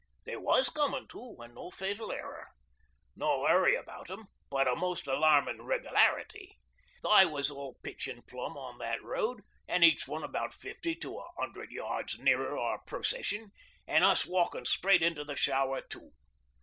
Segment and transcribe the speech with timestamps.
[0.25, 2.47] 'They was comin' too, an' no fatal error.
[3.15, 6.57] No hurry about 'em, but a most alarmin' regularity.
[7.03, 11.27] They was all pitchin' plumb on that road, an' each one about fifty to a
[11.37, 13.51] hundred yards nearer our procession,
[13.87, 16.09] an' us walkin' straight into the shower too.